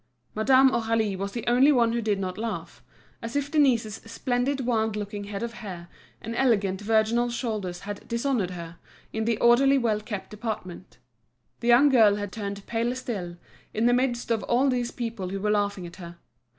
Madame 0.33 0.71
Aurélie 0.71 1.15
was 1.15 1.31
the 1.31 1.45
only 1.45 1.71
one 1.71 1.93
who 1.93 2.01
did 2.01 2.17
not 2.17 2.35
laugh, 2.39 2.83
as 3.21 3.35
if 3.35 3.51
Denise's 3.51 3.97
splendid 4.03 4.61
wild 4.65 4.95
looking 4.95 5.25
head 5.25 5.43
of 5.43 5.53
hair 5.53 5.89
and 6.23 6.33
elegant 6.35 6.81
virginal 6.81 7.29
shoulders 7.29 7.81
had 7.81 8.07
dishonoured 8.07 8.49
her, 8.49 8.79
in 9.13 9.25
the 9.25 9.37
orderly 9.37 9.77
well 9.77 10.01
kept 10.01 10.31
department. 10.31 10.97
The 11.59 11.67
young 11.67 11.89
girl 11.89 12.15
had 12.15 12.31
turned 12.31 12.65
paler 12.65 12.95
still, 12.95 13.37
in 13.75 13.85
the 13.85 13.93
midst 13.93 14.31
of 14.31 14.41
all 14.45 14.69
these 14.69 14.89
people 14.89 15.29
who 15.29 15.39
were 15.39 15.51
laughing 15.51 15.85
at 15.85 15.97
her. 15.97 16.17